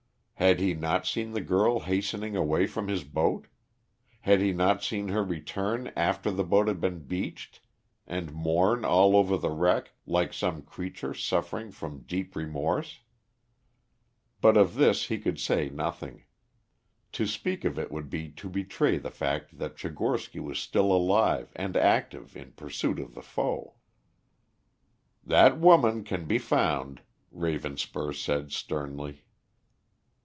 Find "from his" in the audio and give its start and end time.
2.65-3.03